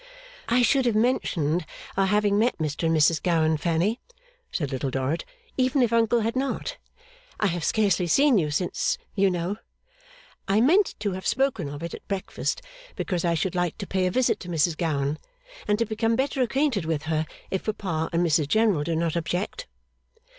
[0.49, 1.63] 'I should have mentioned
[1.95, 4.01] our having met Mr and Mrs Gowan, Fanny,'
[4.51, 5.25] said Little Dorrit,
[5.57, 6.77] 'even if Uncle had not.
[7.39, 9.57] I have scarcely seen you since, you know.
[10.47, 12.63] I meant to have spoken of it at breakfast;
[12.95, 15.19] because I should like to pay a visit to Mrs Gowan,
[15.67, 19.67] and to become better acquainted with her, if Papa and Mrs General do not object.